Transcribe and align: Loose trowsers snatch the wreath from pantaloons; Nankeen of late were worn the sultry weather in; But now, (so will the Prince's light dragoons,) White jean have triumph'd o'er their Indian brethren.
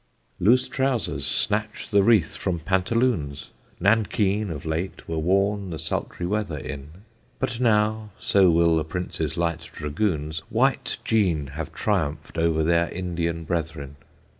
Loose 0.39 0.67
trowsers 0.67 1.27
snatch 1.27 1.91
the 1.91 2.01
wreath 2.01 2.35
from 2.35 2.57
pantaloons; 2.57 3.51
Nankeen 3.79 4.49
of 4.49 4.65
late 4.65 5.07
were 5.07 5.19
worn 5.19 5.69
the 5.69 5.77
sultry 5.77 6.25
weather 6.25 6.57
in; 6.57 7.03
But 7.37 7.59
now, 7.59 8.09
(so 8.19 8.49
will 8.49 8.77
the 8.77 8.83
Prince's 8.83 9.37
light 9.37 9.69
dragoons,) 9.75 10.39
White 10.49 10.97
jean 11.05 11.45
have 11.53 11.71
triumph'd 11.71 12.39
o'er 12.39 12.63
their 12.63 12.89
Indian 12.89 13.43
brethren. 13.43 13.95